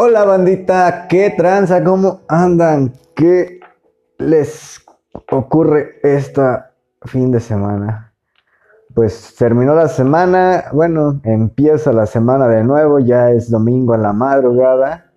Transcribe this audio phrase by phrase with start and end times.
[0.00, 1.82] Hola bandita, ¿qué tranza?
[1.82, 2.92] ¿Cómo andan?
[3.16, 3.58] ¿Qué
[4.18, 4.80] les
[5.28, 6.70] ocurre esta
[7.02, 8.12] fin de semana?
[8.94, 14.12] Pues terminó la semana, bueno, empieza la semana de nuevo, ya es domingo en la
[14.12, 15.10] madrugada,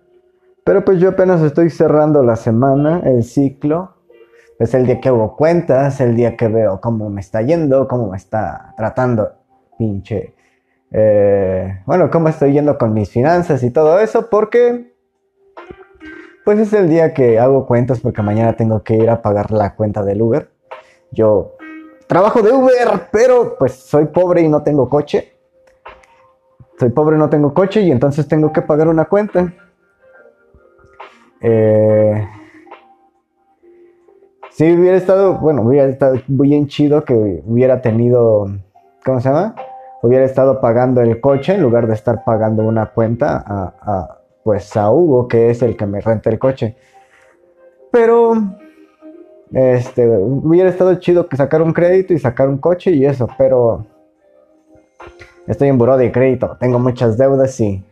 [0.64, 3.94] pero pues yo apenas estoy cerrando la semana, el ciclo,
[4.58, 8.10] es el día que hago cuentas, el día que veo cómo me está yendo, cómo
[8.10, 9.30] me está tratando,
[9.78, 10.34] pinche
[10.92, 14.92] eh, bueno, cómo estoy yendo con mis finanzas y todo eso, porque
[16.44, 19.74] pues es el día que hago cuentas porque mañana tengo que ir a pagar la
[19.74, 20.50] cuenta del Uber.
[21.10, 21.56] Yo
[22.06, 25.32] trabajo de Uber, pero pues soy pobre y no tengo coche.
[26.78, 29.54] Soy pobre y no tengo coche y entonces tengo que pagar una cuenta.
[31.40, 32.28] Eh,
[34.50, 37.14] si hubiera estado, bueno, hubiera estado bien chido que
[37.46, 38.46] hubiera tenido,
[39.04, 39.54] ¿cómo se llama?
[40.02, 44.90] Hubiera estado pagando el coche en lugar de estar pagando una cuenta a, pues a
[44.90, 46.76] Hugo, que es el que me renta el coche.
[47.90, 48.34] Pero
[49.52, 53.86] este, hubiera estado chido que sacar un crédito y sacar un coche y eso, pero
[55.46, 57.84] estoy en buró de crédito, tengo muchas deudas y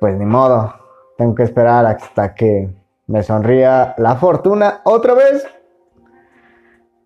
[0.00, 0.74] pues ni modo,
[1.16, 2.68] tengo que esperar hasta que
[3.06, 5.46] me sonría la fortuna otra vez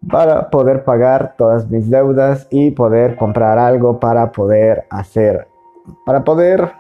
[0.08, 5.47] para poder pagar todas mis deudas y poder comprar algo para poder hacer,
[6.05, 6.72] para poder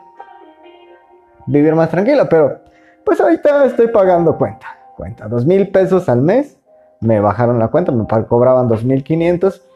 [1.46, 2.26] vivir más tranquilo.
[2.28, 2.58] Pero
[3.04, 6.58] pues ahorita estoy pagando cuenta, cuenta, dos mil pesos al mes.
[7.00, 9.66] Me bajaron la cuenta, me cobraban dos mil quinientos.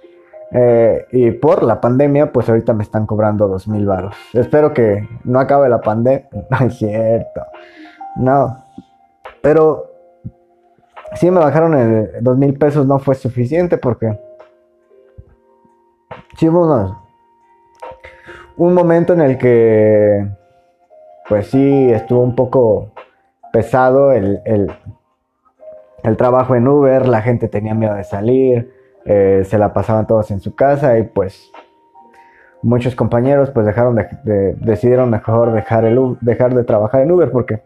[0.52, 4.14] Eh, y por la pandemia, pues ahorita me están cobrando dos mil varos.
[4.32, 6.28] Espero que no acabe la pandemia.
[6.50, 7.42] No es cierto.
[8.16, 8.64] No.
[9.42, 9.95] Pero
[11.14, 14.18] si me bajaron el dos mil pesos, no fue suficiente porque
[16.36, 16.96] sí hubo
[18.56, 20.26] un momento en el que,
[21.28, 22.92] pues sí, estuvo un poco
[23.52, 28.72] pesado el, el, trabajo en Uber, la gente tenía miedo de salir,
[29.04, 31.50] eh, se la pasaban todos en su casa y pues
[32.62, 37.62] muchos compañeros pues dejaron de, decidieron mejor dejar, el, dejar de trabajar en Uber porque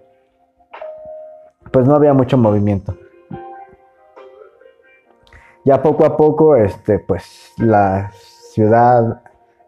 [1.70, 2.96] pues no había mucho movimiento
[5.64, 9.22] ya poco a poco, este, pues la ciudad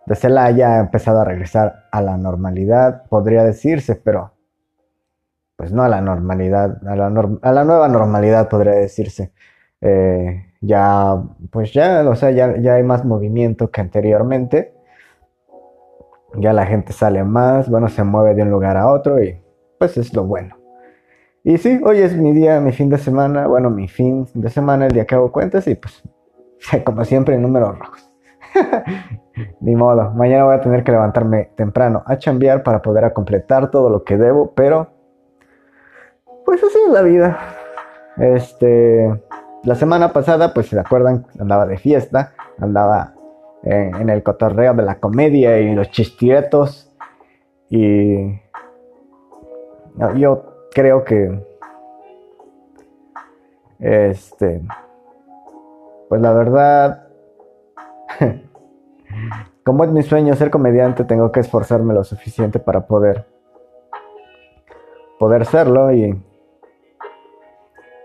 [0.07, 4.33] de Celaya ha empezado a regresar a la normalidad, podría decirse, pero
[5.57, 7.11] pues no a la normalidad, a la,
[7.65, 9.33] nueva normalidad podría decirse.
[9.81, 14.75] Eh, ya, pues ya, o sea, ya, ya hay más movimiento que anteriormente.
[16.35, 19.39] Ya la gente sale más, bueno, se mueve de un lugar a otro y
[19.79, 20.62] pues es lo bueno.
[21.45, 24.87] Y sí, hoy es mi día, mi fin de semana, bueno, mi fin de semana,
[24.87, 26.03] el día que hago cuentas y pues,
[26.85, 28.09] como siempre, números rojos.
[29.61, 33.91] Ni modo, mañana voy a tener que levantarme temprano a chambear para poder completar todo
[33.91, 34.89] lo que debo, pero
[36.45, 37.39] pues así es la vida.
[38.19, 39.21] Este,
[39.65, 43.15] la semana pasada, pues se acuerdan, andaba de fiesta, andaba
[43.65, 46.95] en, en el cotorreo de la comedia y los chistietos
[47.69, 48.39] y
[50.17, 51.41] yo creo que
[53.79, 54.63] este
[56.09, 57.09] pues la verdad
[59.65, 63.27] como es mi sueño ser comediante tengo que esforzarme lo suficiente para poder
[65.19, 66.21] poder serlo y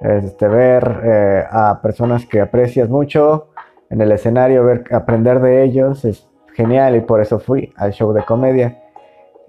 [0.02, 3.50] este ver eh, a personas que aprecias mucho
[3.90, 8.12] en el escenario ver aprender de ellos es genial y por eso fui al show
[8.14, 8.84] de comedia.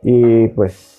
[0.03, 0.98] Y pues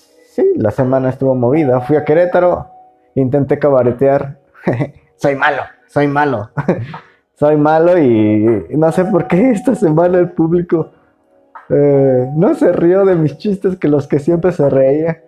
[0.56, 1.82] la semana estuvo movida.
[1.82, 2.68] Fui a Querétaro,
[3.16, 4.40] intenté cabaretear.
[5.16, 6.50] soy malo, soy malo.
[7.36, 10.92] soy malo y no sé por qué esta semana el público
[11.70, 15.24] eh, no se rió de mis chistes que los que siempre se reía.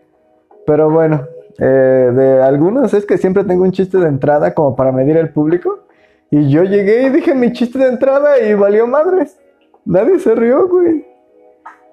[0.66, 1.26] Pero bueno,
[1.60, 5.30] eh, de algunos es que siempre tengo un chiste de entrada como para medir el
[5.30, 5.86] público.
[6.30, 9.40] Y yo llegué y dije mi chiste de entrada y valió madres.
[9.86, 11.06] Nadie se rió, güey.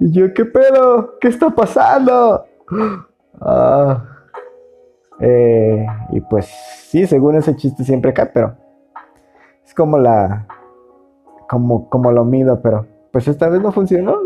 [0.01, 1.19] Y yo, ¿qué pedo?
[1.21, 2.45] ¿Qué está pasando?
[3.41, 4.05] Ah,
[5.21, 8.57] eh, y pues sí, según ese chiste siempre cae, pero
[9.65, 10.47] es como la.
[11.49, 14.19] Como, como lo mido, pero pues esta vez no funcionó.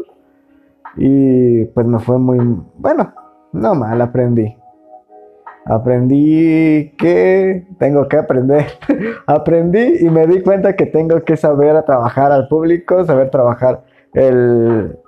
[0.97, 2.39] Y pues me fue muy.
[2.77, 3.13] Bueno,
[3.53, 4.57] no mal, aprendí.
[5.65, 8.67] Aprendí que tengo que aprender.
[9.27, 14.99] aprendí y me di cuenta que tengo que saber trabajar al público, saber trabajar el,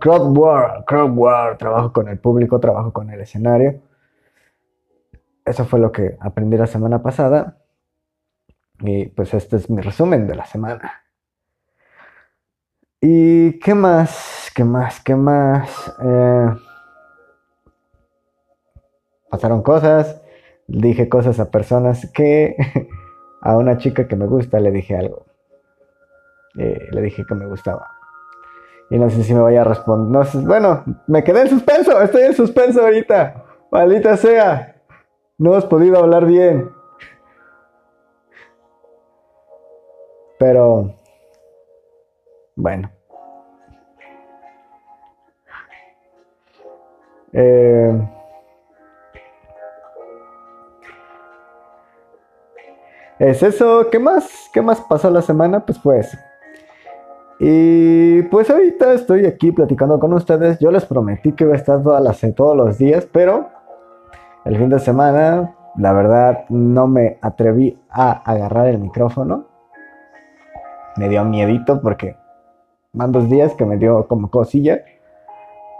[0.00, 3.80] Crowdwork, crowdwork, trabajo con el público, trabajo con el escenario.
[5.44, 7.58] Eso fue lo que aprendí la semana pasada.
[8.80, 11.04] Y pues este es mi resumen de la semana.
[13.00, 14.50] ¿Y qué más?
[14.54, 15.00] ¿Qué más?
[15.00, 15.94] ¿Qué más?
[16.02, 16.48] Eh,
[19.30, 20.22] pasaron cosas,
[20.66, 22.56] dije cosas a personas que
[23.42, 25.26] a una chica que me gusta le dije algo.
[26.58, 27.99] Eh, le dije que me gustaba.
[28.90, 30.10] Y no sé si me vaya a responder.
[30.10, 33.44] No bueno, me quedé en suspenso, estoy en suspenso ahorita.
[33.70, 34.82] Maldita sea.
[35.38, 36.70] No has podido hablar bien.
[40.38, 40.92] Pero,
[42.56, 42.90] bueno.
[47.32, 48.08] Eh,
[53.20, 53.88] es eso.
[53.90, 54.50] ¿Qué más?
[54.52, 55.64] ¿Qué más pasó la semana?
[55.64, 56.18] Pues pues.
[57.42, 60.58] Y pues ahorita estoy aquí platicando con ustedes.
[60.58, 63.48] Yo les prometí que iba a estar todas las, todos los días, pero
[64.44, 69.46] el fin de semana, la verdad, no me atreví a agarrar el micrófono.
[70.98, 72.14] Me dio miedito porque
[72.92, 74.84] van dos días que me dio como cosilla.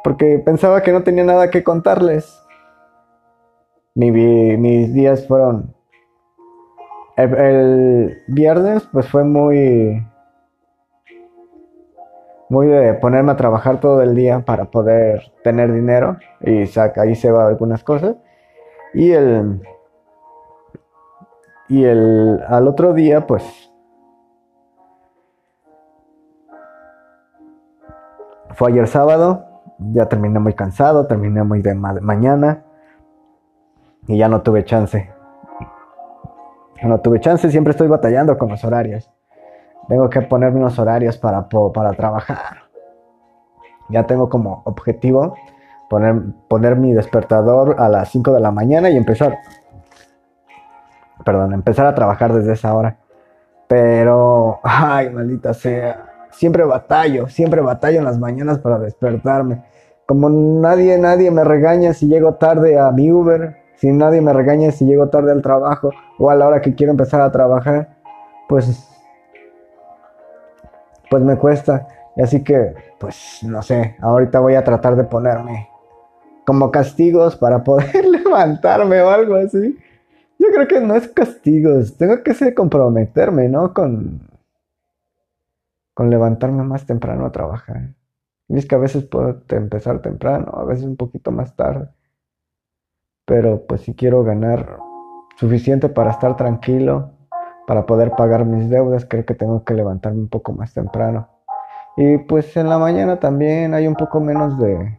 [0.02, 2.42] Porque pensaba que no tenía nada que contarles.
[3.94, 5.74] mis días fueron...
[7.18, 10.02] el viernes pues fue muy
[12.50, 17.14] muy de ponerme a trabajar todo el día para poder tener dinero y saca, ahí
[17.14, 18.17] se va algunas cosas.
[18.93, 19.62] Y el
[21.69, 23.73] y el al otro día pues
[28.55, 29.46] fue ayer sábado,
[29.79, 32.64] ya terminé muy cansado, terminé muy de mañana
[34.08, 35.08] y ya no tuve chance.
[36.82, 39.08] No tuve chance, siempre estoy batallando con los horarios.
[39.90, 42.58] Tengo que ponerme unos horarios para, para trabajar.
[43.88, 45.34] Ya tengo como objetivo
[45.88, 46.14] poner,
[46.46, 49.40] poner mi despertador a las 5 de la mañana y empezar.
[51.25, 52.98] Perdón, empezar a trabajar desde esa hora.
[53.66, 56.28] Pero, ay, maldita sea.
[56.31, 59.64] Siempre batallo, siempre batallo en las mañanas para despertarme.
[60.06, 64.70] Como nadie, nadie me regaña si llego tarde a mi Uber, si nadie me regaña
[64.70, 67.96] si llego tarde al trabajo o a la hora que quiero empezar a trabajar,
[68.48, 68.89] pues
[71.10, 71.88] pues me cuesta.
[72.16, 75.68] Así que, pues no sé, ahorita voy a tratar de ponerme
[76.46, 79.78] como castigos para poder levantarme o algo así.
[80.38, 83.74] Yo creo que no es castigos, tengo que ser comprometerme, ¿no?
[83.74, 84.22] Con,
[85.92, 87.94] con levantarme más temprano a trabajar.
[88.48, 91.88] Y es que a veces puedo empezar temprano, a veces un poquito más tarde.
[93.26, 94.78] Pero pues si quiero ganar
[95.36, 97.12] suficiente para estar tranquilo,
[97.70, 101.28] para poder pagar mis deudas, creo que tengo que levantarme un poco más temprano.
[101.96, 104.99] Y pues en la mañana también hay un poco menos de...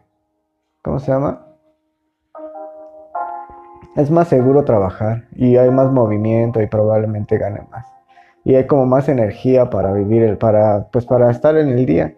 [0.80, 1.48] ¿Cómo se llama?
[3.94, 7.92] Es más seguro trabajar y hay más movimiento y probablemente gane más.
[8.42, 12.14] Y hay como más energía para vivir, el, para, pues para estar en el día.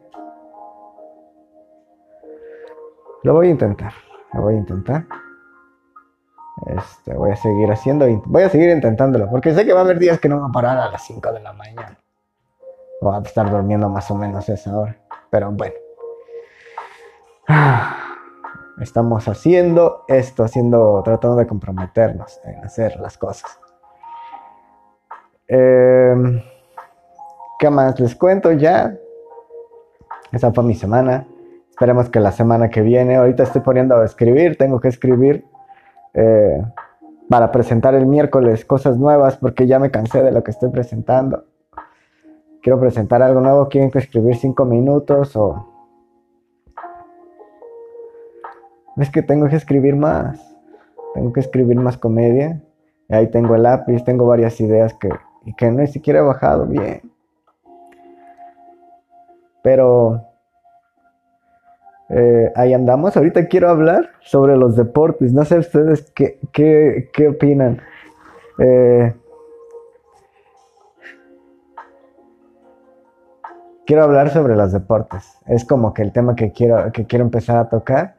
[3.24, 3.92] Lo voy a intentar,
[4.32, 5.04] lo voy a intentar.
[6.66, 9.98] Este, voy a seguir haciendo, voy a seguir intentándolo, porque sé que va a haber
[9.98, 11.98] días que no va a parar a las 5 de la mañana.
[13.00, 14.96] Voy a estar durmiendo más o menos esa hora,
[15.30, 15.74] pero bueno.
[18.80, 23.60] Estamos haciendo esto, haciendo, tratando de comprometernos en hacer las cosas.
[25.46, 26.40] Em,
[27.58, 28.96] ¿Qué más les cuento ya?
[30.32, 31.26] Esa fue mi semana.
[31.70, 35.44] Esperemos que la semana que viene, ahorita estoy poniendo a escribir, tengo que escribir
[36.14, 36.62] eh,
[37.28, 41.44] para presentar el miércoles cosas nuevas porque ya me cansé de lo que estoy presentando.
[42.62, 45.68] Quiero presentar algo nuevo, quieren que escribir cinco minutos o...
[48.96, 50.56] Es que tengo que escribir más.
[51.14, 52.62] Tengo que escribir más comedia.
[53.08, 55.10] Y ahí tengo el lápiz, tengo varias ideas que,
[55.56, 57.02] que ni siquiera he bajado bien.
[59.62, 60.33] Pero
[62.10, 63.16] eh, ahí andamos.
[63.16, 65.32] Ahorita quiero hablar sobre los deportes.
[65.32, 67.80] No sé ustedes qué, qué, opinan.
[68.58, 69.14] Eh,
[73.86, 75.38] quiero hablar sobre los deportes.
[75.46, 78.16] Es como que el tema que quiero, que quiero empezar a tocar.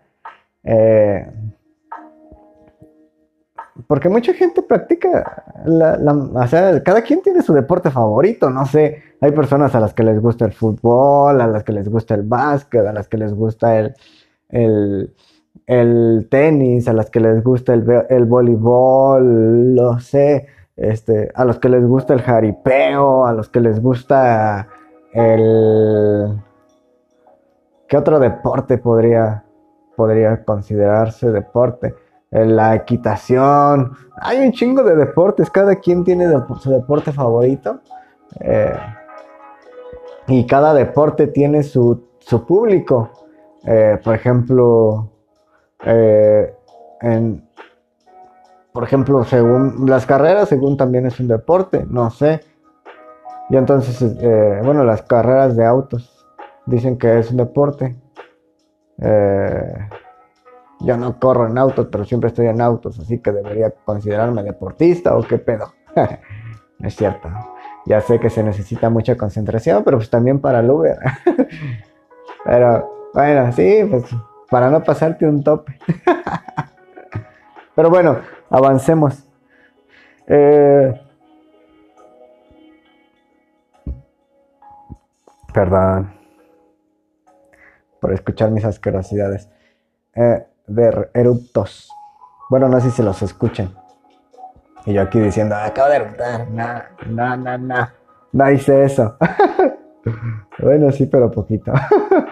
[0.63, 1.30] Eh,
[3.88, 9.32] porque mucha gente practica, o sea, cada quien tiene su deporte favorito, no sé, hay
[9.32, 12.86] personas a las que les gusta el fútbol, a las que les gusta el básquet,
[12.86, 13.94] a las que les gusta el,
[15.67, 21.60] el, tenis, a las que les gusta el, el voleibol, no sé, este, a los
[21.60, 24.70] que les gusta el jaripeo, a los que les gusta
[25.13, 26.41] el...
[27.88, 29.44] ¿Qué otro deporte podría,
[29.96, 31.94] podría considerarse deporte?
[32.44, 33.94] La equitación.
[34.18, 36.25] Hay un chingo de deportes, cada quien tiene
[36.60, 37.80] su deporte favorito.
[38.39, 38.74] Eh,
[40.27, 42.04] y cada deporte tiene su,
[42.48, 43.12] público.
[43.65, 45.12] Eh, por ejemplo,
[45.84, 46.54] eh,
[47.01, 47.48] en,
[48.74, 52.42] por ejemplo, según las carreras, según también es un deporte, no sé.
[53.50, 54.18] Y entonces,
[54.63, 56.25] bueno, las carreras de autos
[56.65, 57.96] dicen que es un deporte.
[58.98, 59.89] Eh,
[60.79, 65.15] yo no corro en autos, pero siempre estoy en autos, así que debería considerarme deportista
[65.15, 65.74] o qué pedo.
[66.79, 67.29] es cierto.
[67.86, 70.98] Ya sé que se necesita mucha concentración, pero pues también para el Uber.
[72.44, 74.05] pero bueno, sí, pues
[74.50, 75.77] para no pasarte un tope.
[77.75, 79.24] pero bueno, avancemos.
[80.27, 81.00] Eh,
[85.53, 86.15] perdón
[88.05, 89.50] por escuchar mis asquerosidades.
[90.13, 91.89] Eh, de eruptos.
[92.50, 93.74] Bueno, no sé si se los escuchan.
[94.86, 96.48] Y yo aquí diciendo, acabo de eruptar.
[96.50, 96.67] No,
[97.07, 97.88] no, no, no.
[98.31, 99.17] No hice eso.
[100.60, 101.72] bueno, sí, pero poquito.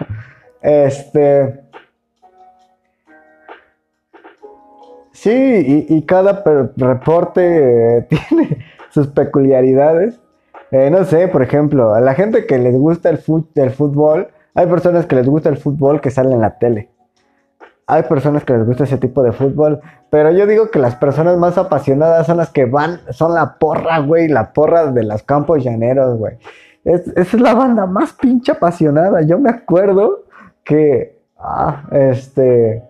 [0.62, 1.64] este.
[5.12, 6.42] Sí, y, cada
[6.76, 10.20] reporte eh, tiene sus peculiaridades.
[10.70, 13.20] Eh, no sé, por ejemplo, a la gente que les gusta el,
[13.54, 16.93] el fútbol, hay personas que les gusta el fútbol que salen en la tele
[17.86, 21.36] hay personas que les gusta ese tipo de fútbol, pero yo digo que las personas
[21.36, 25.62] más apasionadas son las que van, son la porra, güey, la porra de los campos
[25.62, 26.38] llaneros, güey.
[26.84, 29.22] Es, esa es la banda más pinche apasionada.
[29.22, 30.24] Yo me acuerdo
[30.62, 32.82] que, ah, este,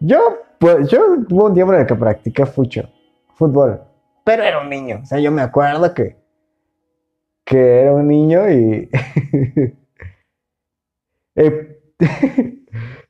[0.00, 0.18] yo,
[0.58, 1.00] pues, yo
[1.30, 2.88] hubo un tiempo en el que practiqué fucho,
[3.34, 3.80] fútbol,
[4.24, 5.00] pero era un niño.
[5.02, 6.16] O sea, yo me acuerdo que,
[7.44, 8.88] que era un niño y...
[11.36, 11.76] eh,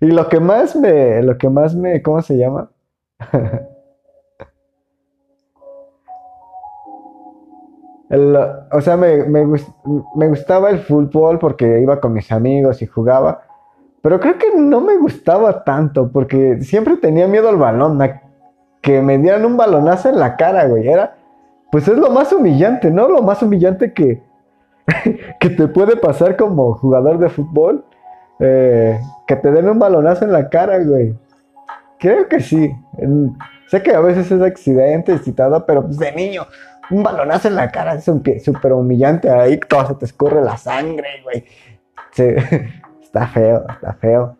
[0.00, 2.70] y lo que más me, lo que más me, ¿cómo se llama?
[8.72, 13.42] o sea, me, me, gustaba el fútbol porque iba con mis amigos y jugaba,
[14.02, 18.00] pero creo que no me gustaba tanto porque siempre tenía miedo al balón,
[18.80, 20.88] que me dieran un balonazo en la cara, güey.
[20.88, 21.18] Era,
[21.70, 23.08] pues es lo más humillante, ¿no?
[23.08, 24.22] Lo más humillante que,
[25.40, 27.84] que te puede pasar como jugador de fútbol
[28.40, 31.14] eh, que te den un balonazo en la cara, güey.
[31.98, 32.74] Creo que sí.
[33.68, 36.46] sé que a veces es accidente todo, pero pues de niño,
[36.90, 39.30] un balonazo en la cara es súper humillante.
[39.30, 41.44] Ahí todo se te escurre la sangre, güey.
[43.02, 44.36] está feo, está feo.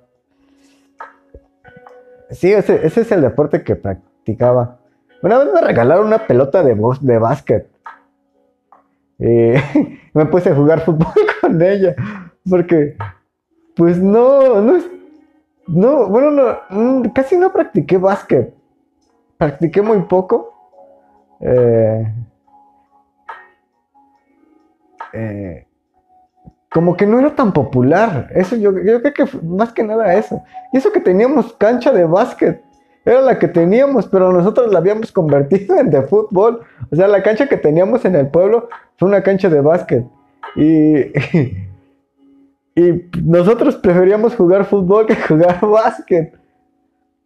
[2.31, 4.79] Sí, ese, es el deporte que practicaba.
[5.23, 7.69] Una vez me regalaron una pelota de, de básquet.
[9.19, 9.25] Y
[10.15, 11.95] me puse a jugar fútbol con ella.
[12.49, 12.97] Porque
[13.81, 14.85] pues no, no es.
[15.67, 18.53] No, bueno, no, mm, casi no practiqué básquet.
[19.39, 20.53] Practiqué muy poco.
[21.41, 22.13] Eh,
[25.15, 25.67] eh,
[26.71, 28.29] como que no era tan popular.
[28.35, 30.43] Eso yo, yo creo que más que nada eso.
[30.75, 32.63] Y eso que teníamos cancha de básquet.
[33.07, 36.61] Era la que teníamos, pero nosotros la habíamos convertido en de fútbol.
[36.93, 38.69] O sea, la cancha que teníamos en el pueblo
[38.99, 40.05] fue una cancha de básquet.
[40.55, 41.13] Y,
[42.81, 46.35] Y nosotros preferíamos jugar fútbol que jugar básquet.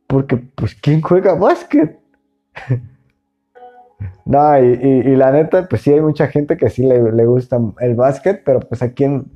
[0.08, 1.96] Porque, pues, ¿quién juega básquet?
[4.24, 8.42] no, y, la neta, pues sí hay mucha gente que sí le, gusta el básquet,
[8.44, 9.30] pero pues aquí en,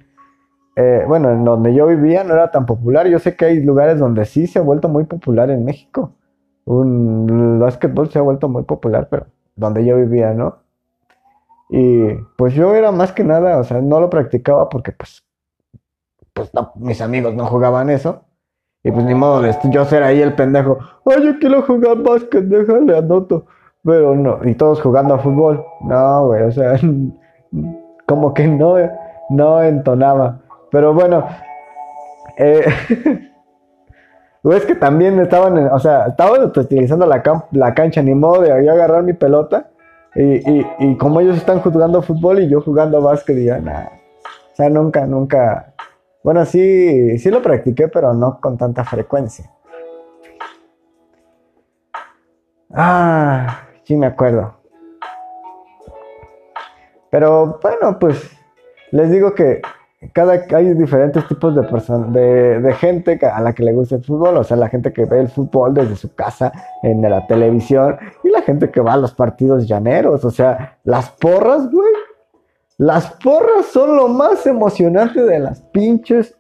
[0.77, 3.07] eh, bueno, en donde yo vivía no era tan popular.
[3.07, 6.15] Yo sé que hay lugares donde sí se ha vuelto muy popular en México.
[6.65, 10.59] Un, el básquetbol se ha vuelto muy popular, pero donde yo vivía, ¿no?
[11.71, 15.28] Y pues yo era más que nada, o sea, no lo practicaba porque pues
[16.39, 18.23] pues mis amigos no jugaban eso.
[18.85, 20.79] Y pues ni modo de yo ser ahí el pendejo.
[21.05, 23.47] Ay, yo quiero jugar básquet, déjale, anoto.
[23.85, 25.65] Pero no, y todos jugando a fútbol.
[25.83, 26.79] No, güey, o sea,
[28.07, 28.77] como que no,
[29.31, 30.41] no entonaba.
[30.71, 31.27] Pero bueno,
[32.37, 32.65] eh,
[34.45, 38.73] es que también estaban, o sea, estaban utilizando la, la cancha, ni modo de yo
[38.73, 39.71] agarrar mi pelota.
[40.15, 43.93] Y, y, como ellos están jugando fútbol y yo jugando básquet, y ya, nada.
[44.53, 45.75] O sea, nunca, nunca,
[46.23, 49.51] bueno, sí, sí lo practiqué, pero no con tanta frecuencia.
[52.75, 54.55] Ah, sí me acuerdo.
[57.11, 58.31] Pero bueno, pues
[58.91, 59.63] les digo que
[60.13, 64.05] cada hay diferentes tipos de personas, de, de, gente a la que le gusta el
[64.05, 67.97] fútbol, o sea, la gente que ve el fútbol desde su casa en la televisión
[68.23, 71.89] y la gente que va a los partidos llaneros, o sea, las porras, güey,
[72.79, 76.37] las porras son lo más emocionante de las pinches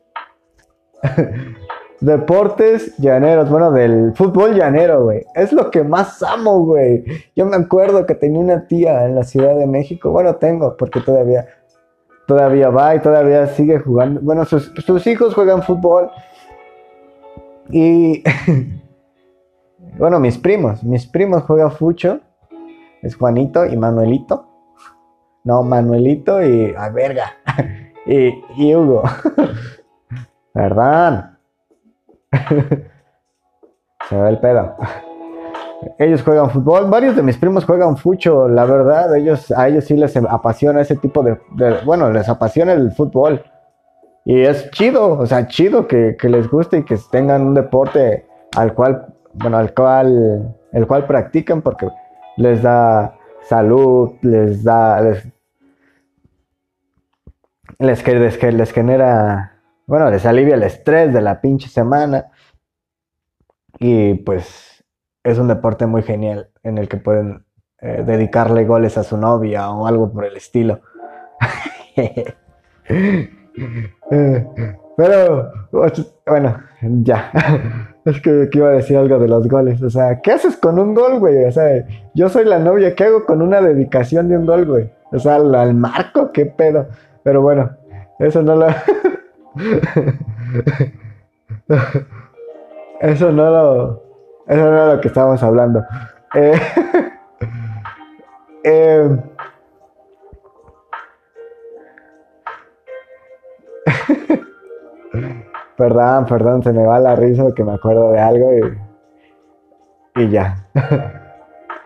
[2.00, 3.50] deportes llaneros.
[3.50, 5.24] Bueno, del fútbol llanero, güey.
[5.34, 7.04] Es lo que más amo, güey.
[7.36, 10.10] Yo me acuerdo que tenía una tía en la Ciudad de México.
[10.10, 11.46] Bueno, tengo, porque todavía,
[12.26, 14.20] todavía va y todavía sigue jugando.
[14.22, 16.10] Bueno, sus, sus hijos juegan fútbol.
[17.70, 18.22] Y
[19.98, 20.84] Bueno, mis primos.
[20.84, 22.20] Mis primos juegan fucho.
[23.02, 24.47] Es Juanito y Manuelito.
[25.48, 26.74] No, Manuelito y.
[26.76, 27.32] ¡Ay, verga!
[28.06, 29.02] y, Hugo.
[30.54, 31.38] ¿Verdad?
[34.10, 34.76] Se ve el pedo.
[35.98, 39.96] Ellos juegan fútbol, varios de mis primos juegan fucho, la verdad, ellos, a ellos sí
[39.96, 41.38] les apasiona ese tipo de,
[41.86, 43.42] bueno, les apasiona el fútbol.
[44.24, 48.74] Y es chido, o sea, chido que, les guste y que tengan un deporte al
[48.74, 51.88] cual, bueno, al cual, el cual practican porque
[52.36, 53.14] les da
[53.48, 55.26] salud, les da, les,
[57.78, 62.26] les, les genera, bueno, les alivia el estrés de la pinche semana.
[63.78, 64.84] Y pues
[65.22, 67.44] es un deporte muy genial en el que pueden
[67.80, 70.80] eh, dedicarle goles a su novia o algo por el estilo.
[74.96, 75.52] Pero,
[76.26, 77.30] bueno, ya.
[78.04, 79.82] Es que, iba a decir algo de los goles.
[79.82, 81.44] O sea, ¿qué haces con un gol, güey?
[81.44, 84.90] O sea, yo soy la novia, ¿qué hago con una dedicación de un gol, güey?
[85.12, 86.88] O sea, al, marco, ¿qué pedo?
[87.28, 87.70] Pero bueno,
[88.18, 88.68] eso no lo...
[93.00, 94.02] eso no lo...
[94.46, 95.84] Eso no era lo que estábamos hablando.
[96.34, 96.58] Eh,
[98.64, 99.18] eh,
[105.76, 108.54] perdón, perdón, se me va la risa que me acuerdo de algo
[110.16, 110.64] y, y ya.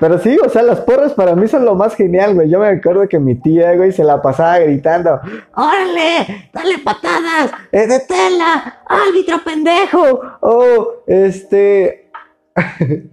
[0.03, 2.51] Pero sí, o sea, las porras para mí son lo más genial, güey.
[2.51, 5.21] Yo me acuerdo que mi tía, güey, se la pasaba gritando,
[5.55, 6.51] ¡Órale!
[6.53, 7.53] ¡Dale patadas!
[7.71, 8.81] ¡Es de tela!
[8.85, 10.21] ¡Árbitro pendejo!
[10.41, 12.11] O, este...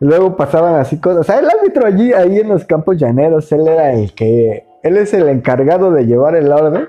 [0.00, 1.20] Luego pasaban así cosas.
[1.20, 4.66] O sea, el árbitro allí, ahí en los campos llaneros, él era el que...
[4.82, 6.88] Él es el encargado de llevar el orden.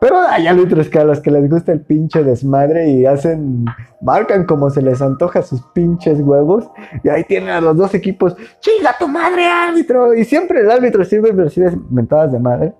[0.00, 3.64] Pero hay árbitros que a los que les gusta el pinche desmadre y hacen,
[4.02, 6.68] marcan como se les antoja sus pinches huevos.
[7.02, 10.14] Y ahí tienen a los dos equipos, chinga tu madre, árbitro.
[10.14, 12.74] Y siempre el árbitro sirve recibe mentadas de madre.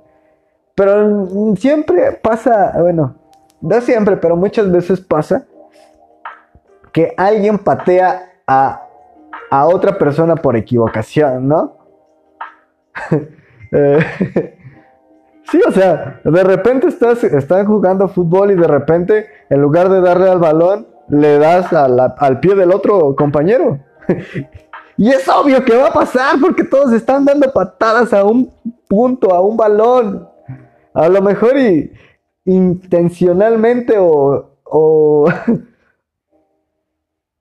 [0.74, 3.16] Pero siempre pasa, bueno,
[3.62, 5.46] no siempre, pero muchas veces pasa
[6.92, 8.82] que alguien patea a,
[9.50, 11.78] a otra persona por equivocación, ¿no?
[13.72, 14.55] eh,
[15.50, 20.00] Sí, o sea, de repente estás, están jugando fútbol y de repente, en lugar de
[20.00, 23.78] darle al balón, le das al pie del otro compañero.
[24.96, 28.52] y es obvio que va a pasar porque todos están dando patadas a un
[28.88, 30.28] punto, a un balón.
[30.92, 31.92] A lo mejor y
[32.44, 35.28] intencionalmente o, o,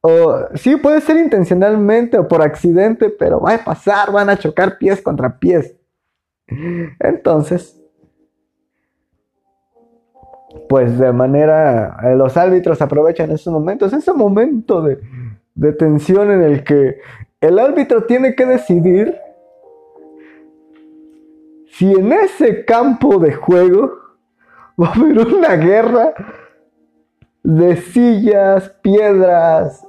[0.02, 4.78] o sí, puede ser intencionalmente o por accidente, pero va a pasar, van a chocar
[4.78, 5.76] pies contra pies.
[7.00, 7.82] Entonces,
[10.68, 15.00] pues de manera, eh, los árbitros aprovechan esos momentos, ese momento de,
[15.54, 17.00] de tensión en el que
[17.42, 19.16] el árbitro tiene que decidir
[21.68, 23.94] si en ese campo de juego
[24.82, 26.14] va a haber una guerra
[27.44, 29.86] de sillas, piedras,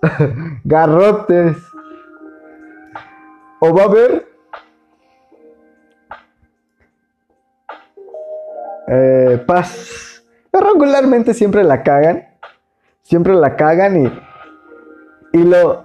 [0.64, 1.56] garrotes,
[3.60, 4.33] o va a haber
[8.88, 10.14] eh, paz
[10.60, 12.24] regularmente siempre la cagan.
[13.02, 14.12] Siempre la cagan y.
[15.32, 15.84] Y lo.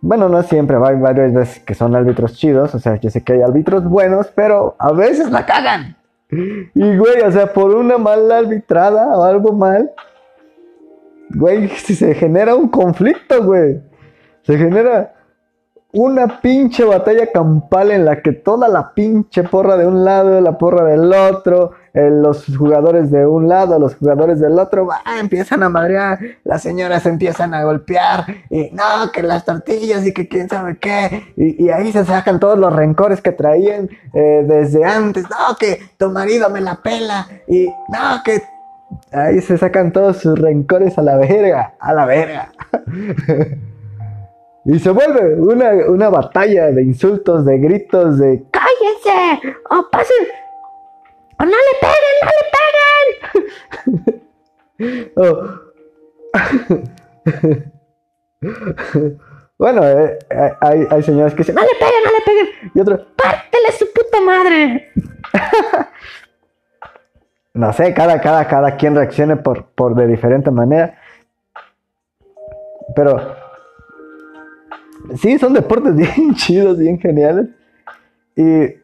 [0.00, 2.74] Bueno, no siempre, hay varias veces que son árbitros chidos.
[2.74, 5.96] O sea, yo sé que hay árbitros buenos, pero a veces la cagan.
[6.30, 9.90] Y, güey, o sea, por una mala arbitrada o algo mal,
[11.30, 13.80] güey, se genera un conflicto, güey.
[14.42, 15.14] Se genera
[15.92, 20.58] una pinche batalla campal en la que toda la pinche porra de un lado, la
[20.58, 25.68] porra del otro, eh, los jugadores de un lado, los jugadores del otro, empiezan a
[25.68, 30.78] madrear, las señoras empiezan a golpear, y no, que las tortillas y que quién sabe
[30.78, 35.80] qué, y, ahí se sacan todos los rencores que traían eh, desde antes, no, que
[35.96, 38.42] tu marido me la pela, y no, que
[39.12, 42.52] ahí se sacan todos sus rencores a la verga, a la verga.
[44.64, 49.56] Y se vuelve una, una, batalla de insultos, de gritos, de ¡Cállense!
[49.70, 50.26] ¡O pasen!
[51.40, 52.14] ¡O no le peguen!
[52.22, 54.24] ¡No le peguen!
[59.58, 62.46] bueno, eh, eh, hay, hay señores que dicen ¡No le peguen, no le peguen!
[62.74, 64.92] Y otros ¡Pártele su puta madre!
[67.54, 70.98] no sé, cada, cada, cada quien reaccione por, por de diferente manera.
[72.94, 73.36] Pero
[75.16, 77.48] sí, son deportes bien chidos, bien geniales.
[78.36, 78.74] Y,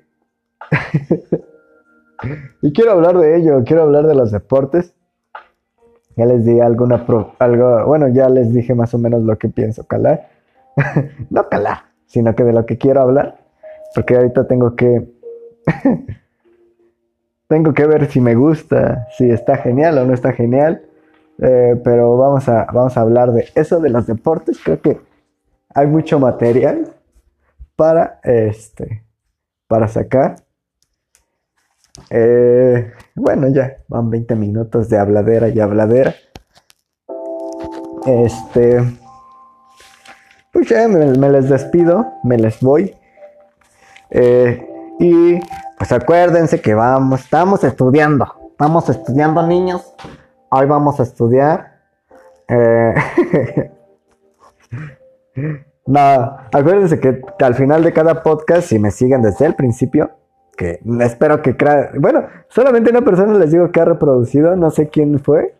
[2.62, 4.94] y quiero hablar de ello, quiero hablar de los deportes.
[6.16, 7.04] Ya les di alguna
[7.38, 10.28] algo, bueno, ya les dije más o menos lo que pienso calar.
[11.30, 13.38] no calar, sino que de lo que quiero hablar.
[13.94, 15.12] Porque ahorita tengo que
[17.48, 20.82] tengo que ver si me gusta, si está genial o no está genial.
[21.38, 24.60] Eh, pero vamos a, vamos a hablar de eso de los deportes.
[24.62, 25.00] Creo que
[25.74, 26.92] hay mucho material
[27.76, 29.04] para este
[29.66, 30.36] para sacar.
[32.10, 36.14] Eh, bueno, ya van 20 minutos de habladera y habladera.
[38.06, 38.82] Este,
[40.52, 42.94] pues ya me, les despido, me les voy.
[44.10, 45.40] Eh, y
[45.78, 49.94] pues acuérdense que vamos, estamos estudiando, estamos estudiando niños.
[50.50, 51.80] Hoy vamos a estudiar.
[52.48, 52.94] Eh,
[55.86, 60.10] no, acuérdense que al final de cada podcast, si me siguen desde el principio,
[60.54, 61.56] que espero que
[61.98, 65.54] bueno, solamente una persona les digo que ha reproducido, no sé quién fue.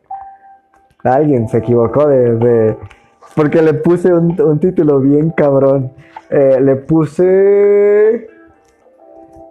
[1.03, 2.77] Alguien se equivocó de,
[3.37, 5.93] porque le puse un, título bien cabrón.
[6.31, 8.29] Eh, le puse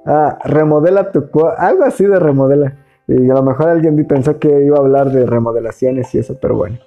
[0.05, 2.73] ah, remodela tu algo así de remodela.
[3.07, 6.55] Y a lo mejor alguien pensó que iba a hablar de remodelaciones y eso, pero
[6.55, 6.79] bueno.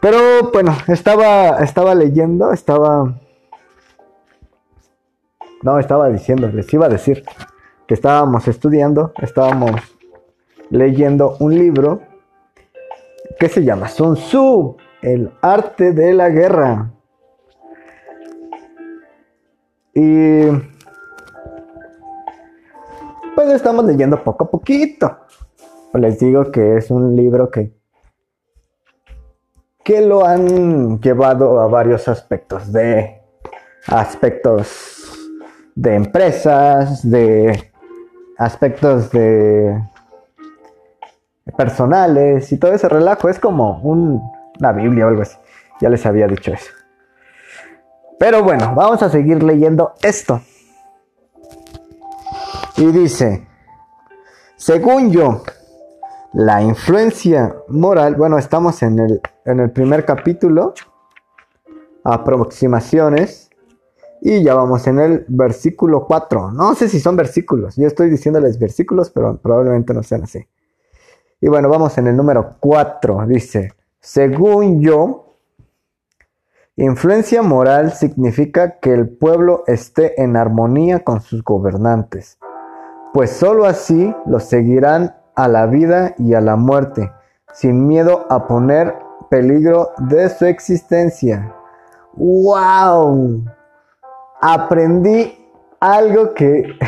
[0.00, 3.14] Pero bueno, estaba, estaba leyendo, estaba...
[5.62, 7.22] No, estaba diciendo, les iba a decir
[7.86, 9.72] que estábamos estudiando, estábamos
[10.70, 12.02] leyendo un libro
[13.38, 16.90] que se llama Sun Tzu, el arte de la guerra.
[19.94, 20.46] Y
[23.34, 25.18] pues estamos leyendo poco a poquito.
[25.94, 27.80] Les digo que es un libro que
[29.84, 33.22] que lo han llevado a varios aspectos de
[33.86, 34.99] aspectos
[35.74, 37.70] de empresas, de
[38.36, 39.80] aspectos de
[41.56, 45.36] personales y todo ese relajo es como una Biblia o algo así.
[45.80, 46.72] Ya les había dicho eso.
[48.18, 50.40] Pero bueno, vamos a seguir leyendo esto.
[52.76, 53.46] Y dice,
[54.56, 55.42] según yo,
[56.32, 60.74] la influencia moral, bueno, estamos en el, en el primer capítulo,
[62.04, 63.49] aproximaciones,
[64.20, 66.52] y ya vamos en el versículo 4.
[66.52, 70.46] No sé si son versículos, yo estoy diciéndoles versículos, pero probablemente no sean así.
[71.40, 75.36] Y bueno, vamos en el número 4, dice, según yo,
[76.76, 82.38] influencia moral significa que el pueblo esté en armonía con sus gobernantes,
[83.14, 87.10] pues sólo así los seguirán a la vida y a la muerte,
[87.54, 88.94] sin miedo a poner
[89.30, 91.54] peligro de su existencia.
[92.14, 93.44] ¡Wow!
[94.40, 95.36] Aprendí
[95.80, 96.78] algo que,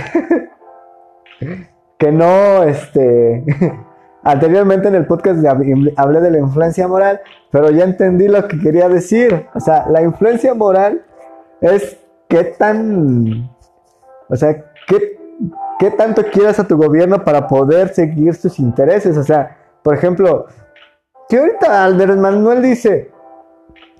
[1.99, 3.45] que no, este,
[4.23, 8.89] anteriormente en el podcast hablé de la influencia moral, pero ya entendí lo que quería
[8.89, 9.47] decir.
[9.55, 11.05] O sea, la influencia moral
[11.61, 13.51] es qué tan,
[14.29, 15.19] o sea, qué
[15.83, 19.17] ¿Qué tanto quieres a tu gobierno para poder seguir sus intereses?
[19.17, 20.47] O sea, por ejemplo,
[21.29, 23.11] si ahorita Andrés Manuel dice,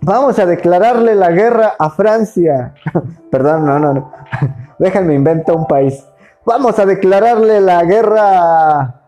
[0.03, 2.75] vamos a declararle la guerra a Francia,
[3.31, 4.13] perdón, no, no, no,
[4.79, 6.07] déjenme invento un país,
[6.45, 9.01] vamos a declararle la guerra a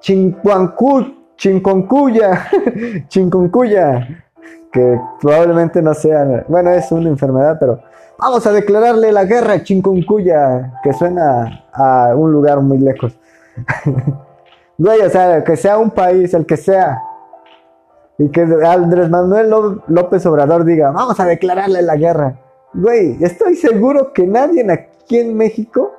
[0.00, 1.16] Chinconcuya,
[3.08, 4.24] Chinconcuya,
[4.72, 7.80] que probablemente no sea, bueno, es una enfermedad, pero
[8.22, 13.18] Vamos a declararle la guerra a Chincuncuya, que suena a un lugar muy lejos.
[14.78, 17.02] Güey, o sea, que sea un país, el que sea.
[18.22, 19.50] Y que Andrés Manuel
[19.88, 22.38] López Obrador diga, vamos a declararle la guerra.
[22.72, 25.92] Güey, estoy seguro que nadie aquí en México.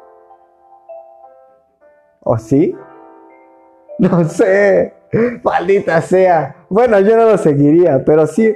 [2.21, 2.75] ¿O sí?
[3.99, 4.93] No sé.
[5.43, 6.55] Maldita sea.
[6.67, 8.55] Bueno, yo no lo seguiría, pero sí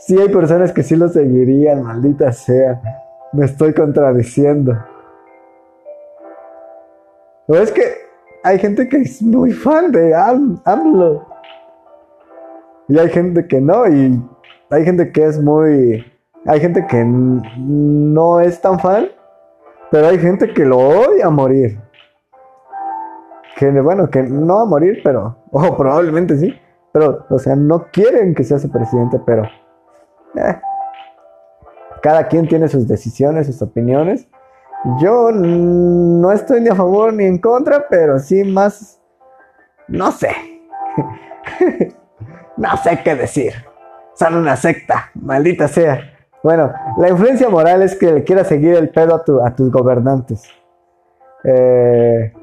[0.00, 2.80] Sí hay personas que sí lo seguirían, maldita sea.
[3.34, 4.82] Me estoy contradiciendo.
[7.46, 7.82] O es que
[8.42, 11.26] hay gente que es muy fan de AMLO.
[12.90, 13.86] Y hay gente que no.
[13.86, 14.20] Y
[14.68, 16.04] hay gente que es muy...
[16.46, 19.08] Hay gente que no es tan fan.
[19.92, 21.80] Pero hay gente que lo odia a morir.
[23.56, 25.36] Que bueno, que no a morir, pero...
[25.52, 26.54] O probablemente sí.
[26.92, 29.44] Pero, o sea, no quieren que sea su presidente, pero...
[30.34, 30.60] Eh,
[32.02, 34.28] cada quien tiene sus decisiones, sus opiniones.
[35.00, 39.00] Yo no estoy ni a favor ni en contra, pero sí más...
[39.86, 40.30] No sé.
[42.60, 43.54] no sé qué decir.
[44.14, 46.12] Son una secta, maldita sea.
[46.42, 50.46] Bueno, la influencia moral es que le quieras seguir el pedo a, tus gobernantes.
[51.42, 52.34] Eh,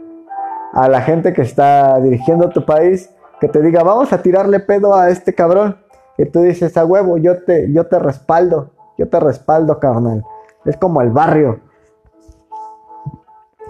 [0.73, 4.95] a la gente que está dirigiendo tu país que te diga, vamos a tirarle pedo
[4.95, 5.77] a este cabrón.
[6.17, 10.23] Y tú dices, a huevo, yo te, yo te respaldo, yo te respaldo, carnal.
[10.65, 11.59] Es como el barrio.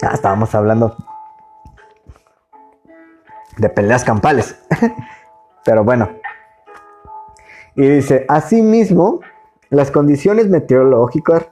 [0.01, 0.95] Ah, estábamos hablando
[3.57, 4.57] de peleas campales.
[5.65, 6.07] Pero bueno.
[7.77, 9.21] Y dice, asimismo,
[9.69, 11.47] las condiciones meteorológicas,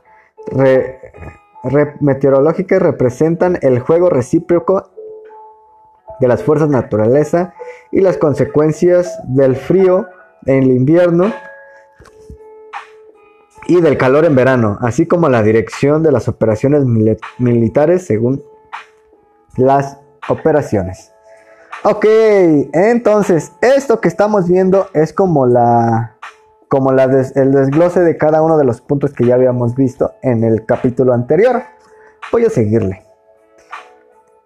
[2.79, 4.89] representan el juego recíproco
[6.19, 7.53] de las fuerzas naturaleza
[7.91, 10.07] y las consecuencias del frío
[10.45, 11.31] en el invierno
[13.67, 16.83] y del calor en verano, así como la dirección de las operaciones
[17.37, 18.43] militares según
[19.57, 21.11] las operaciones.
[21.83, 22.05] Ok,
[22.73, 26.14] entonces esto que estamos viendo es como la
[26.75, 30.65] como el desglose de cada uno de los puntos que ya habíamos visto en el
[30.65, 31.61] capítulo anterior.
[32.33, 33.05] Voy a seguirle.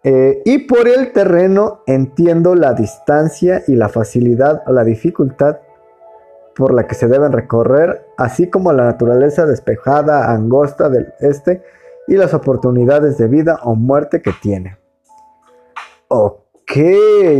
[0.04, 5.58] Eh, y por el terreno entiendo la distancia y la facilidad o la dificultad
[6.56, 11.64] por la que se deben recorrer, así como la naturaleza despejada, angosta del este
[12.08, 14.78] y las oportunidades de vida o muerte que tiene.
[16.10, 16.78] Ok,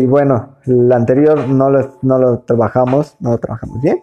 [0.08, 4.02] bueno, la anterior no lo, no lo trabajamos, no lo trabajamos bien,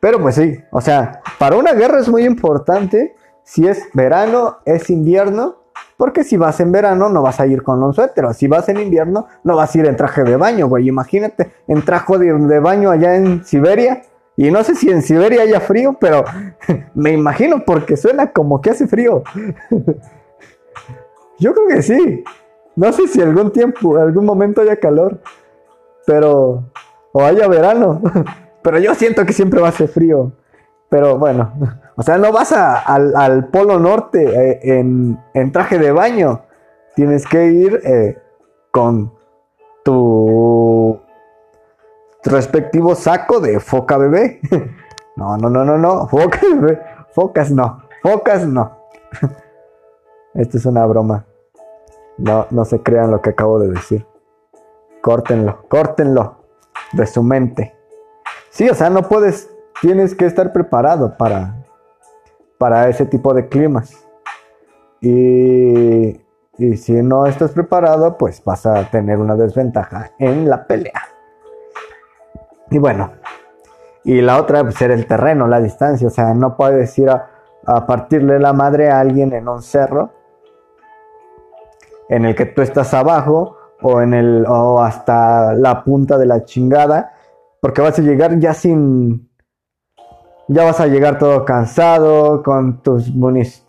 [0.00, 4.90] pero pues sí, o sea, para una guerra es muy importante si es verano, es
[4.90, 5.58] invierno
[5.98, 8.68] porque si vas en verano no vas a ir con un suéter, o si vas
[8.68, 10.88] en invierno no vas a ir en traje de baño, güey.
[10.88, 14.02] Imagínate, en traje de, baño allá en Siberia.
[14.36, 16.24] Y no sé si en Siberia haya frío, pero
[16.94, 19.24] me imagino porque suena como que hace frío.
[21.40, 22.24] Yo creo que sí.
[22.76, 25.20] No sé si algún tiempo, algún momento haya calor,
[26.06, 26.70] pero
[27.12, 28.00] o haya verano.
[28.68, 30.30] Pero yo siento que siempre va a ser frío.
[30.90, 31.54] Pero bueno,
[31.96, 36.42] o sea, no vas al, Polo Norte eh, en, traje de baño.
[36.94, 38.18] Tienes que ir eh,
[38.70, 39.14] con
[39.84, 41.00] tu
[42.24, 44.40] respectivo saco de foca bebé.
[45.16, 46.06] No, no, no, no, no.
[46.06, 46.80] Foca bebé.
[47.12, 47.82] Focas no.
[48.02, 48.84] Focas no.
[50.34, 51.24] Esto es una broma.
[52.18, 54.06] No, no se crean lo que acabo de decir.
[55.00, 56.44] Córtenlo, córtenlo
[56.92, 57.77] de su mente.
[58.50, 61.54] Sí, o sea, no puedes tienes que estar preparado para,
[62.58, 64.06] para ese tipo de climas.
[65.00, 66.20] Y,
[66.58, 71.02] y si no estás preparado, pues vas a tener una desventaja en la pelea.
[72.70, 73.12] Y bueno,
[74.04, 76.08] y la otra, pues era el terreno, la distancia.
[76.08, 77.30] O sea, no puedes ir a,
[77.66, 80.12] a partirle la madre a alguien en un cerro
[82.08, 86.44] en el que tú estás abajo o en el o hasta la punta de la
[86.44, 87.12] chingada
[87.60, 89.28] porque vas a llegar ya sin
[90.48, 93.12] ya vas a llegar todo cansado, con tus,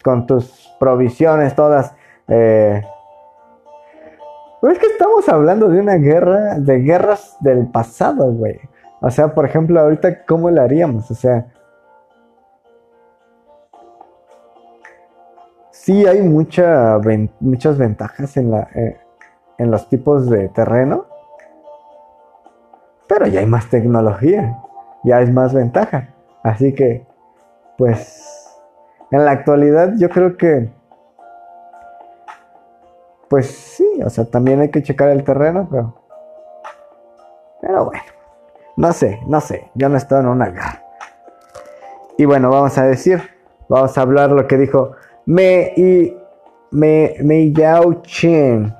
[0.01, 1.93] con tus provisiones todas.
[2.29, 2.81] Eh...
[4.63, 8.59] es que estamos hablando de una guerra, de guerras del pasado, güey.
[9.01, 11.11] O sea, por ejemplo, ahorita, ¿cómo le haríamos?
[11.11, 11.47] O sea,
[15.71, 16.97] sí hay mucha,
[17.41, 18.97] muchas ventajas en, la, eh,
[19.57, 21.07] en los tipos de terreno,
[23.09, 24.61] pero ya hay más tecnología,
[25.03, 26.09] ya es más ventaja.
[26.43, 27.07] Así que,
[27.75, 28.55] pues,
[29.09, 30.69] en la actualidad yo creo que,
[33.27, 35.95] pues sí, o sea, también hay que checar el terreno, pero,
[37.61, 38.03] pero bueno,
[38.77, 40.83] no sé, no sé, yo no estoy en una guerra.
[42.15, 43.23] Y bueno, vamos a decir,
[43.67, 44.91] vamos a hablar lo que dijo
[45.25, 46.15] Me y
[46.69, 48.71] Me, Me Yao Chen.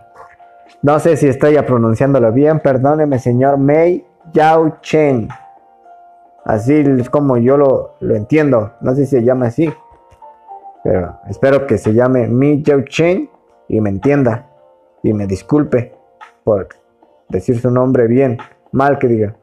[0.84, 5.30] No sé si estoy pronunciándolo bien, perdóneme, señor Mei Yao Chen.
[6.46, 8.74] Así es como yo lo, entiendo.
[8.82, 9.72] No sé si se llama así.
[10.84, 13.30] Pero espero que se llame Mi Yao Chen
[13.68, 14.48] y me entienda.
[15.04, 15.94] Y me disculpe
[16.44, 16.68] por
[17.28, 18.38] decir su nombre bien.
[18.72, 19.36] Mal que diga.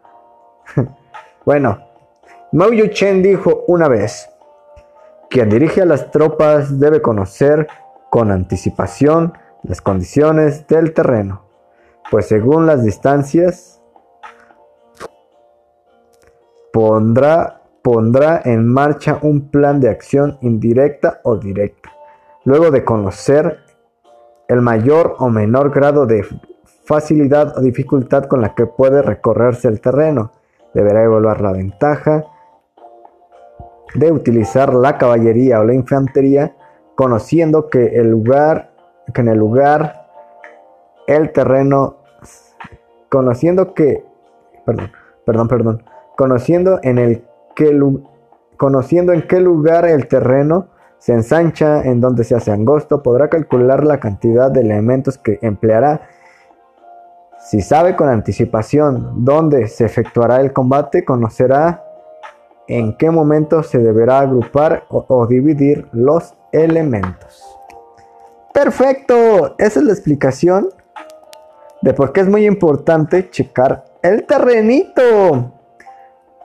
[1.45, 1.79] bueno,
[2.53, 4.29] Mao Yu Chen dijo una vez:
[5.31, 7.67] Quien dirige a las tropas debe conocer
[8.11, 11.43] con anticipación las condiciones del terreno,
[12.11, 13.76] pues según las distancias
[16.77, 21.91] pondrá, pondrá en marcha un plan de acción indirecta o directa,
[22.45, 23.61] luego de conocer
[24.47, 26.23] el mayor o menor grado de
[26.85, 30.33] facilidad o dificultad con la que puede recorrerse el terreno.
[30.75, 32.27] Deberá evaluar la ventaja
[33.95, 36.55] de utilizar la caballería o la infantería,
[36.95, 38.73] conociendo que el lugar,
[39.15, 40.09] que en el lugar,
[41.07, 42.01] el terreno,
[43.09, 44.05] conociendo que,
[44.67, 44.91] perdón,
[45.25, 45.83] perdón, perdón,
[46.17, 47.25] conociendo en, el
[47.55, 47.79] que,
[48.57, 53.85] conociendo en qué lugar el terreno se ensancha, en donde se hace angosto, podrá calcular
[53.85, 56.09] la cantidad de elementos que empleará
[57.39, 61.85] Si sabe con anticipación dónde se efectuará el combate, conocerá
[62.67, 67.45] en qué momento se deberá agrupar o, dividir los elementos.
[68.53, 70.71] Perfecto, esa es la explicación
[71.83, 75.56] de por qué es muy importante checar el terrenito.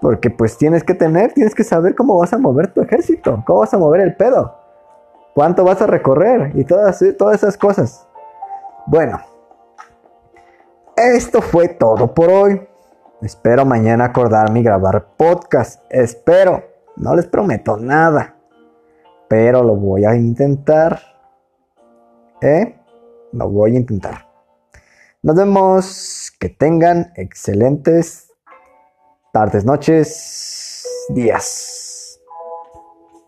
[0.02, 3.60] Porque pues tienes que tener, tienes que saber cómo vas a mover tu ejército, cómo
[3.60, 4.58] vas a mover el pedo,
[5.36, 8.08] cuánto vas a recorrer y todas, todas esas cosas.
[8.88, 9.22] Bueno,
[10.98, 12.62] esto fue todo por hoy.
[13.22, 15.84] Espero mañana acordarme y grabar podcast.
[15.90, 16.64] Espero.
[16.96, 18.36] No les prometo nada.
[19.28, 21.00] Pero lo voy a intentar.
[22.42, 22.76] ¿Eh?
[23.32, 24.28] Lo voy a intentar.
[25.22, 26.32] Nos vemos.
[26.40, 28.31] Que tengan excelentes
[29.32, 31.71] tardes, noches, días.